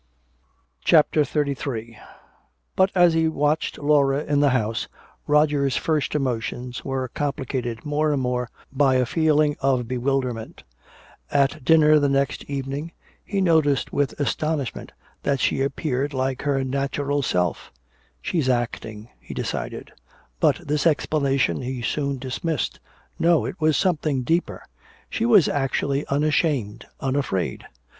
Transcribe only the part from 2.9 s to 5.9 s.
as he watched Laura in the house, Roger's